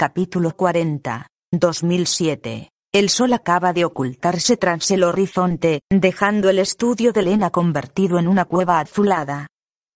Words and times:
Capítulo 0.00 0.56
40. 0.56 1.26
2007. 1.52 2.70
El 2.90 3.10
sol 3.10 3.34
acaba 3.34 3.74
de 3.74 3.84
ocultarse 3.84 4.56
tras 4.56 4.90
el 4.92 5.04
horizonte, 5.04 5.82
dejando 5.90 6.48
el 6.48 6.58
estudio 6.58 7.12
de 7.12 7.20
Lena 7.20 7.50
convertido 7.50 8.18
en 8.18 8.26
una 8.26 8.46
cueva 8.46 8.80
azulada. 8.80 9.48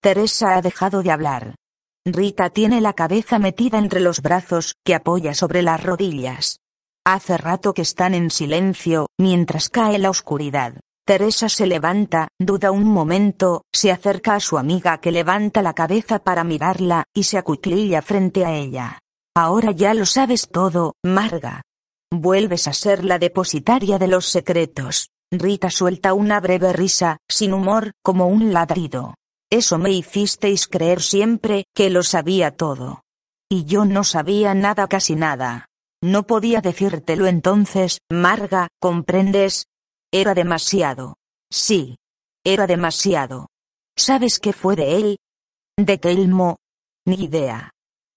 Teresa 0.02 0.56
ha 0.56 0.60
dejado 0.60 1.02
de 1.02 1.10
hablar. 1.10 1.54
Rita 2.04 2.50
tiene 2.50 2.82
la 2.82 2.92
cabeza 2.92 3.38
metida 3.38 3.78
entre 3.78 4.00
los 4.00 4.20
brazos, 4.20 4.74
que 4.84 4.94
apoya 4.94 5.32
sobre 5.32 5.62
las 5.62 5.82
rodillas. 5.82 6.58
Hace 7.06 7.38
rato 7.38 7.72
que 7.72 7.80
están 7.80 8.12
en 8.12 8.30
silencio, 8.30 9.06
mientras 9.18 9.70
cae 9.70 9.98
la 9.98 10.10
oscuridad. 10.10 10.74
Teresa 11.06 11.48
se 11.48 11.66
levanta, 11.66 12.28
duda 12.38 12.72
un 12.72 12.84
momento, 12.84 13.62
se 13.72 13.90
acerca 13.90 14.34
a 14.34 14.40
su 14.40 14.58
amiga 14.58 14.98
que 14.98 15.12
levanta 15.12 15.62
la 15.62 15.72
cabeza 15.72 16.18
para 16.18 16.44
mirarla, 16.44 17.04
y 17.14 17.22
se 17.22 17.38
acuclilla 17.38 18.02
frente 18.02 18.44
a 18.44 18.52
ella. 18.52 18.98
Ahora 19.36 19.72
ya 19.72 19.94
lo 19.94 20.06
sabes 20.06 20.48
todo, 20.48 20.94
Marga. 21.04 21.62
Vuelves 22.12 22.68
a 22.68 22.72
ser 22.72 23.04
la 23.04 23.18
depositaria 23.18 23.98
de 23.98 24.06
los 24.06 24.26
secretos. 24.26 25.10
Rita 25.32 25.70
suelta 25.70 26.14
una 26.14 26.38
breve 26.38 26.72
risa, 26.72 27.18
sin 27.28 27.52
humor, 27.52 27.92
como 28.04 28.28
un 28.28 28.52
ladrido. 28.52 29.14
Eso 29.50 29.78
me 29.78 29.90
hicisteis 29.90 30.68
creer 30.68 31.02
siempre, 31.02 31.64
que 31.74 31.90
lo 31.90 32.04
sabía 32.04 32.56
todo. 32.56 33.02
Y 33.50 33.64
yo 33.64 33.84
no 33.84 34.04
sabía 34.04 34.54
nada 34.54 34.86
casi 34.86 35.16
nada. 35.16 35.66
No 36.00 36.24
podía 36.26 36.60
decírtelo 36.60 37.26
entonces, 37.26 37.98
Marga, 38.10 38.68
¿comprendes? 38.80 39.66
Era 40.12 40.34
demasiado. 40.34 41.16
Sí. 41.50 41.96
Era 42.44 42.66
demasiado. 42.66 43.48
¿Sabes 43.96 44.38
qué 44.38 44.52
fue 44.52 44.76
de 44.76 44.96
él? 44.96 45.18
¿De 45.76 45.98
Telmo? 45.98 46.58
Ni 47.06 47.24
idea. 47.24 47.73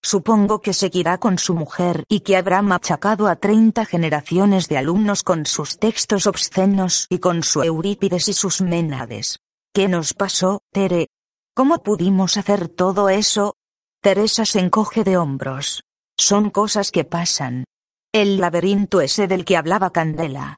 Supongo 0.08 0.62
que 0.62 0.72
seguirá 0.72 1.18
con 1.18 1.38
su 1.38 1.54
mujer 1.54 2.06
y 2.08 2.22
que 2.22 2.38
habrá 2.38 2.62
machacado 2.62 3.28
a 3.28 3.36
30 3.36 3.84
generaciones 3.84 4.70
de 4.70 4.78
alumnos 4.78 5.22
con 5.22 5.46
sus 5.46 5.80
textos 5.80 6.28
obscenos 6.28 7.08
y 7.10 7.20
con 7.20 7.44
su 7.44 7.62
Eurípides 7.62 8.30
y 8.30 8.34
sus 8.34 8.62
Ménades. 8.62 9.40
¿Qué 9.74 9.90
nos 9.90 10.14
pasó, 10.14 10.62
Tere? 10.72 11.10
¿Cómo 11.54 11.84
pudimos 11.84 12.38
hacer 12.38 12.70
todo 12.70 13.10
eso? 13.10 13.56
Teresa 14.02 14.46
se 14.46 14.62
encoge 14.62 15.04
de 15.04 15.18
hombros. 15.18 15.84
Son 16.18 16.52
cosas 16.52 16.92
que 16.92 17.04
pasan. 17.04 17.66
El 18.14 18.38
laberinto 18.38 19.02
ese 19.02 19.28
del 19.28 19.44
que 19.44 19.58
hablaba 19.58 19.92
Candela. 19.92 20.56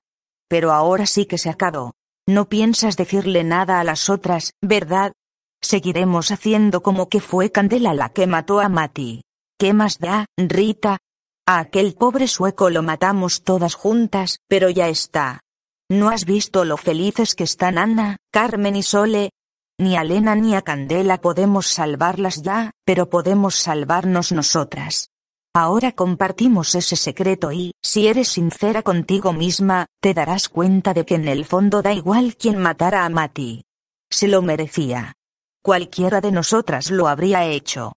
Pero 0.48 0.74
ahora 0.74 1.08
sí 1.08 1.26
que 1.26 1.40
se 1.40 1.50
acabó. 1.50 1.96
No 2.28 2.50
piensas 2.50 2.98
decirle 2.98 3.44
nada 3.44 3.80
a 3.80 3.84
las 3.84 4.12
otras, 4.12 4.52
¿verdad? 4.62 5.12
Seguiremos 5.60 6.30
haciendo 6.30 6.84
como 6.84 7.10
que 7.10 7.20
fue 7.20 7.52
Candela 7.52 7.96
la 7.96 8.10
que 8.10 8.28
mató 8.28 8.60
a 8.60 8.70
Mati. 8.70 9.24
¿Qué 9.60 9.74
más 9.74 10.00
da, 10.00 10.26
Rita? 10.38 11.00
A 11.46 11.60
aquel 11.60 11.94
pobre 11.94 12.30
sueco 12.30 12.70
lo 12.70 12.82
matamos 12.82 13.44
todas 13.44 13.76
juntas, 13.76 14.40
pero 14.48 14.70
ya 14.70 14.88
está. 14.88 15.42
¿No 15.90 16.08
has 16.12 16.24
visto 16.24 16.64
lo 16.64 16.78
felices 16.78 17.36
que 17.36 17.44
están 17.44 17.78
Ana, 17.78 18.16
Carmen 18.32 18.78
y 18.78 18.84
Sole? 18.84 19.32
Ni 19.78 19.98
a 19.98 20.06
Lena 20.06 20.36
ni 20.36 20.56
a 20.56 20.62
Candela 20.62 21.20
podemos 21.20 21.68
salvarlas 21.68 22.42
ya, 22.42 22.72
pero 22.86 23.10
podemos 23.10 23.56
salvarnos 23.56 24.32
nosotras. 24.32 25.10
Ahora 25.54 25.92
compartimos 25.92 26.74
ese 26.76 26.96
secreto 26.96 27.52
y, 27.52 27.74
si 27.84 28.08
eres 28.08 28.30
sincera 28.30 28.82
contigo 28.82 29.34
misma, 29.34 29.88
te 30.02 30.14
darás 30.14 30.48
cuenta 30.48 30.94
de 30.94 31.04
que 31.06 31.16
en 31.16 31.28
el 31.28 31.44
fondo 31.44 31.82
da 31.82 31.92
igual 31.92 32.38
quien 32.38 32.60
matara 32.60 33.04
a 33.04 33.10
Mati. 33.10 33.64
Se 34.10 34.30
lo 34.30 34.42
merecía. 34.42 35.16
Cualquiera 35.62 36.22
de 36.22 36.32
nosotras 36.32 36.92
lo 36.92 37.10
habría 37.10 37.46
hecho. 37.46 37.92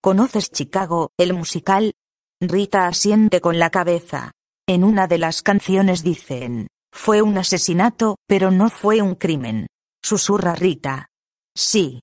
¿Conoces 0.00 0.52
Chicago, 0.52 1.10
el 1.18 1.34
musical? 1.34 1.94
Rita 2.40 2.86
asiente 2.86 3.40
con 3.40 3.58
la 3.58 3.70
cabeza. 3.70 4.30
En 4.68 4.84
una 4.84 5.08
de 5.08 5.18
las 5.18 5.42
canciones 5.42 6.04
dicen, 6.04 6.68
fue 6.92 7.20
un 7.20 7.36
asesinato, 7.36 8.16
pero 8.28 8.52
no 8.52 8.70
fue 8.70 9.02
un 9.02 9.16
crimen. 9.16 9.66
Susurra 10.00 10.54
Rita. 10.54 11.08
Sí. 11.56 12.00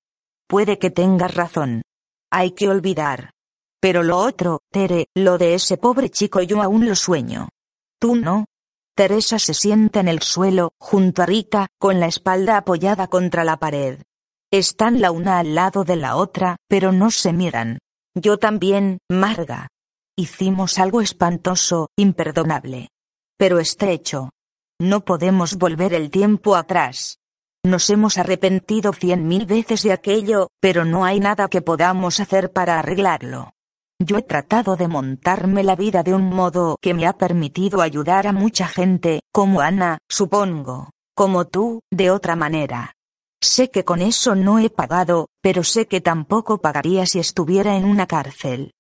Puede 0.48 0.78
que 0.78 0.92
tengas 0.92 1.36
razón. 1.36 1.84
Hay 2.30 2.52
que 2.52 2.68
olvidar. 2.68 3.32
Pero 3.80 4.04
lo 4.04 4.18
otro, 4.18 4.60
Tere, 4.72 5.08
lo 5.16 5.38
de 5.38 5.54
ese 5.54 5.78
pobre 5.78 6.10
chico 6.10 6.42
yo 6.42 6.62
aún 6.62 6.88
lo 6.88 6.96
sueño. 6.96 7.48
¿Tú 7.98 8.18
no? 8.18 8.44
Teresa 8.94 9.40
se 9.40 9.54
sienta 9.54 10.02
en 10.02 10.10
el 10.10 10.22
suelo, 10.22 10.74
junto 10.80 11.24
a 11.24 11.26
Rita, 11.26 11.68
con 11.80 12.02
la 12.02 12.08
espalda 12.08 12.58
apoyada 12.58 13.08
contra 13.08 13.46
la 13.46 13.58
pared. 13.58 14.02
Están 14.52 15.00
la 15.00 15.12
una 15.12 15.40
al 15.40 15.56
lado 15.56 15.86
de 15.86 15.96
la 15.96 16.18
otra, 16.18 16.58
pero 16.68 16.92
no 16.92 17.10
se 17.10 17.32
miran. 17.32 17.80
Yo 18.16 18.38
también, 18.38 19.00
Marga. 19.12 19.68
Hicimos 20.18 20.80
algo 20.80 21.02
espantoso, 21.02 21.90
imperdonable. 21.98 22.88
Pero 23.38 23.59
está 23.59 23.90
hecho. 23.90 24.30
No 24.80 25.03
podemos 25.03 25.56
volver 25.58 25.94
el 25.94 26.09
tiempo 26.09 26.56
atrás. 26.56 27.18
Nos 27.66 27.90
hemos 27.90 28.18
arrepentido 28.18 28.94
cien 28.94 29.28
mil 29.28 29.46
veces 29.46 29.84
de 29.84 29.92
aquello, 29.92 30.48
pero 30.62 30.86
no 30.86 31.03
hay 31.03 31.20
nada 31.20 31.50
que 31.50 31.62
podamos 31.62 32.22
hacer 32.22 32.53
para 32.53 32.80
arreglarlo. 32.80 33.52
Yo 34.00 34.18
he 34.18 34.22
tratado 34.22 34.76
de 34.78 34.88
montarme 34.88 35.64
la 35.64 35.76
vida 35.76 36.03
de 36.03 36.14
un 36.14 36.30
modo 36.30 36.78
que 36.82 36.94
me 36.94 37.08
ha 37.08 37.14
permitido 37.14 37.82
ayudar 37.82 38.28
a 38.28 38.34
mucha 38.34 38.68
gente, 38.68 39.22
como 39.34 39.62
Ana, 39.62 39.97
supongo, 40.09 40.92
como 41.16 41.46
tú, 41.46 41.82
de 41.92 42.12
otra 42.12 42.36
manera. 42.36 42.95
Sé 43.46 43.70
que 43.70 43.86
con 43.86 44.02
eso 44.02 44.34
no 44.34 44.58
he 44.58 44.72
pagado, 44.72 45.28
pero 45.40 45.64
sé 45.64 45.88
que 45.88 46.02
tampoco 46.02 46.58
pagaría 46.62 47.06
si 47.06 47.20
estuviera 47.20 47.78
en 47.78 47.86
una 47.86 48.08
cárcel. 48.08 48.72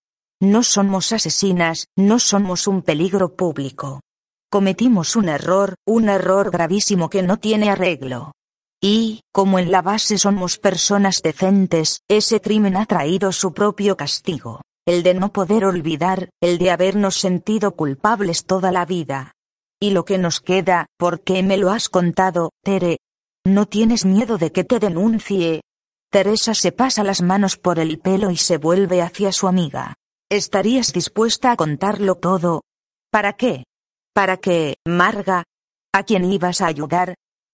No 0.41 0.63
somos 0.63 1.11
asesinas, 1.11 1.85
no 1.95 2.17
somos 2.17 2.67
un 2.67 2.81
peligro 2.81 3.35
público. 3.35 4.01
Cometimos 4.51 5.15
un 5.15 5.29
error, 5.29 5.75
un 5.85 6.09
error 6.09 6.49
gravísimo 6.49 7.11
que 7.11 7.21
no 7.21 7.37
tiene 7.37 7.69
arreglo. 7.69 8.31
Y, 8.81 9.21
como 9.31 9.59
en 9.59 9.69
la 9.69 9.83
base 9.83 10.17
somos 10.17 10.57
personas 10.57 11.21
decentes, 11.21 11.99
ese 12.09 12.41
crimen 12.41 12.75
ha 12.75 12.87
traído 12.87 13.31
su 13.33 13.53
propio 13.53 13.95
castigo, 13.95 14.61
el 14.87 15.03
de 15.03 15.13
no 15.13 15.31
poder 15.31 15.63
olvidar, 15.63 16.29
el 16.41 16.57
de 16.57 16.71
habernos 16.71 17.19
sentido 17.19 17.75
culpables 17.75 18.45
toda 18.45 18.71
la 18.71 18.85
vida. 18.85 19.33
Y 19.79 19.91
lo 19.91 20.05
que 20.05 20.17
nos 20.17 20.39
queda, 20.39 20.87
¿por 20.97 21.21
qué 21.21 21.43
me 21.43 21.57
lo 21.57 21.69
has 21.69 21.87
contado, 21.89 22.49
Tere, 22.63 22.97
¿No 23.47 23.67
tienes 23.67 24.05
miedo 24.05 24.39
de 24.39 24.51
que 24.51 24.63
te 24.63 24.79
denuncie? 24.79 25.61
Teresa 26.11 26.55
se 26.55 26.71
pasa 26.71 27.03
las 27.03 27.21
manos 27.21 27.57
por 27.57 27.77
el 27.77 27.99
pelo 27.99 28.31
y 28.31 28.37
se 28.37 28.57
vuelve 28.57 29.03
hacia 29.03 29.31
su 29.31 29.47
amiga. 29.47 29.93
¿Estarías 30.31 30.93
dispuesta 30.93 31.51
a 31.51 31.55
contarlo 31.55 32.15
todo? 32.15 32.63
¿Para 33.11 33.33
qué? 33.33 33.65
¿Para 34.15 34.37
qué, 34.37 34.77
Marga? 34.87 35.43
¿A 35.93 36.03
quién 36.03 36.25
ibas 36.25 36.61
a 36.61 36.65
ayudar? 36.65 37.13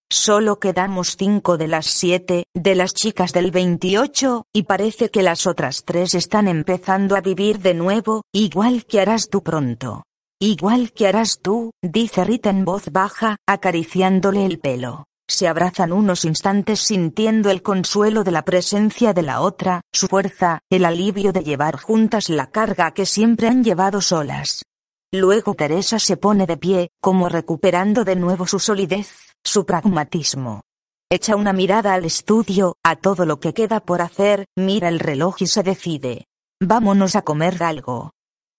Solo 0.09 0.59
quedamos 0.59 1.18
cinco 1.18 1.57
de 1.57 1.68
las 1.68 1.88
siete, 1.88 2.46
de 2.56 2.75
las 2.75 2.94
chicas 2.94 3.34
del 3.34 3.51
28, 3.51 4.46
y 4.53 4.63
parece 4.63 5.09
que 5.09 5.24
las 5.24 5.46
otras 5.46 5.84
tres 5.84 6.13
están 6.13 6.47
empezando 6.47 7.18
a 7.18 7.22
vivir 7.22 7.59
de 7.59 7.74
nuevo, 7.74 8.24
igual 8.34 8.85
que 8.85 9.01
harás 9.01 9.28
tú 9.28 9.44
pronto. 9.44 10.04
Igual 10.39 10.94
que 10.94 11.07
harás 11.07 11.39
tú, 11.42 11.71
dice 11.81 12.24
Rita 12.24 12.50
en 12.50 12.63
voz 12.63 12.92
baja, 12.92 13.36
acariciándole 13.45 14.45
el 14.45 14.60
pelo 14.60 15.06
se 15.31 15.48
abrazan 15.48 15.92
unos 15.92 16.25
instantes 16.25 16.80
sintiendo 16.80 17.50
el 17.50 17.62
consuelo 17.62 18.24
de 18.24 18.31
la 18.31 18.44
presencia 18.44 19.13
de 19.13 19.22
la 19.22 19.42
otra, 19.42 19.81
su 19.92 20.07
fuerza, 20.07 20.60
el 20.69 20.86
alivio 20.86 21.31
de 21.31 21.44
llevar 21.44 21.78
juntas 21.78 22.30
la 22.30 22.51
carga 22.51 22.92
que 22.92 23.06
siempre 23.06 23.48
han 23.48 23.63
llevado 23.63 24.01
solas. 24.01 24.63
Luego 25.12 25.56
Teresa 25.56 26.00
se 26.00 26.16
pone 26.16 26.45
de 26.45 26.57
pie, 26.57 26.89
como 27.01 27.28
recuperando 27.28 28.06
de 28.06 28.16
nuevo 28.16 28.48
su 28.48 28.60
solidez, 28.60 29.36
su 29.44 29.66
pragmatismo. 29.66 30.62
Echa 31.10 31.36
una 31.36 31.51
mirada 31.51 31.94
al 31.94 32.06
estudio, 32.06 32.78
a 32.83 32.95
todo 32.95 33.25
lo 33.25 33.39
que 33.42 33.54
queda 33.54 33.81
por 33.81 34.01
hacer, 34.01 34.45
mira 34.56 34.88
el 34.88 35.00
reloj 35.00 35.42
y 35.42 35.48
se 35.48 35.63
decide. 35.63 36.28
Vámonos 36.62 37.18
a 37.18 37.24
comer 37.24 37.62
algo. 37.63 38.12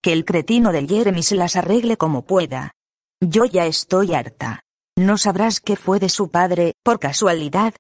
Que 0.03 0.13
el 0.13 0.25
cretino 0.27 0.73
de 0.73 0.87
Jeremy 0.87 1.23
se 1.23 1.37
las 1.37 1.57
arregle 1.57 1.97
como 1.97 2.27
pueda. 2.27 2.73
Yo 3.21 3.45
ya 3.47 3.65
estoy 3.65 4.13
harta. 4.13 4.65
¿No 4.99 5.17
sabrás 5.17 5.61
qué 5.61 5.77
fue 5.77 5.99
de 5.99 6.11
su 6.11 6.31
padre, 6.31 6.75
por 6.85 6.99
casualidad? 6.99 7.75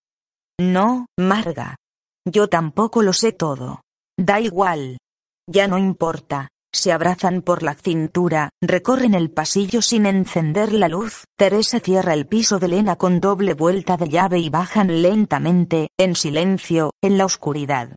No, 0.59 1.06
Marga. 1.19 1.76
Yo 2.25 2.49
tampoco 2.49 3.03
lo 3.03 3.12
sé 3.12 3.32
todo. 3.32 3.82
Da 4.19 4.41
igual. 4.41 4.99
Ya 5.47 5.69
no 5.69 5.76
importa. 5.76 6.49
Se 6.75 6.91
abrazan 6.91 7.43
por 7.43 7.62
la 7.62 7.75
cintura, 7.75 8.49
recorren 8.62 9.12
el 9.12 9.31
pasillo 9.31 9.82
sin 9.82 10.06
encender 10.06 10.73
la 10.73 10.88
luz. 10.88 11.25
Teresa 11.37 11.81
cierra 11.81 12.14
el 12.14 12.26
piso 12.26 12.59
de 12.59 12.69
Lena 12.69 12.97
con 12.97 13.20
doble 13.20 13.53
vuelta 13.53 13.99
de 13.99 14.08
llave 14.08 14.38
y 14.38 14.49
bajan 14.49 15.03
lentamente, 15.03 15.91
en 15.99 16.17
silencio, 16.17 16.93
en 17.03 17.19
la 17.19 17.26
oscuridad. 17.26 17.97